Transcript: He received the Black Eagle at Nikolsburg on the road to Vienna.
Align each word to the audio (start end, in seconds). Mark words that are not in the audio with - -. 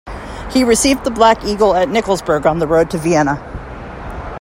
He 0.49 0.63
received 0.63 1.03
the 1.03 1.11
Black 1.11 1.43
Eagle 1.45 1.75
at 1.75 1.87
Nikolsburg 1.87 2.47
on 2.47 2.57
the 2.57 2.65
road 2.65 2.89
to 2.89 2.97
Vienna. 2.97 3.37